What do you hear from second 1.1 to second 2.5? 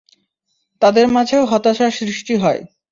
মাঝেও হতাশা সৃষ্টি